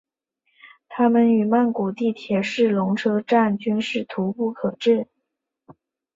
[0.89, 5.05] 它们与曼谷地铁的是隆车站均是徙步可至。